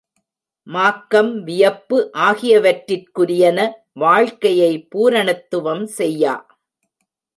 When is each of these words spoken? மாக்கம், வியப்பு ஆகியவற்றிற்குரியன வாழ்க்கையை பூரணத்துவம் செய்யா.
மாக்கம், 0.67 1.29
வியப்பு 1.43 1.97
ஆகியவற்றிற்குரியன 2.19 3.59
வாழ்க்கையை 3.93 4.71
பூரணத்துவம் 4.95 5.85
செய்யா. 5.99 6.35